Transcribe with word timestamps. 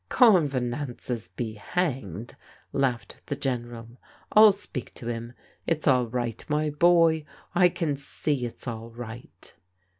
Convenances 0.09 1.27
be 1.27 1.53
hanged," 1.53 2.35
laughed 2.73 3.21
the 3.27 3.35
General." 3.35 3.87
I'll 4.33 4.51
speak 4.51 4.95
to 4.95 5.05
him. 5.09 5.33
It's 5.67 5.87
all 5.87 6.07
right, 6.07 6.43
my 6.49 6.71
boy, 6.71 7.23
I 7.53 7.69
can 7.69 7.95
see 7.95 8.47
it's 8.47 8.67
all 8.67 8.89
right." 8.89 9.53